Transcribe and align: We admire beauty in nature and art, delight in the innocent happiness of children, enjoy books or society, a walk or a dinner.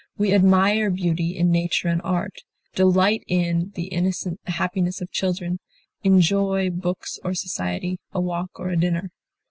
We 0.17 0.33
admire 0.33 0.89
beauty 0.89 1.37
in 1.37 1.51
nature 1.51 1.87
and 1.87 2.01
art, 2.03 2.41
delight 2.73 3.23
in 3.27 3.71
the 3.75 3.85
innocent 3.89 4.39
happiness 4.47 4.99
of 4.99 5.11
children, 5.11 5.59
enjoy 6.01 6.71
books 6.71 7.19
or 7.23 7.35
society, 7.35 7.99
a 8.11 8.19
walk 8.19 8.49
or 8.55 8.69
a 8.69 8.77
dinner. 8.79 9.11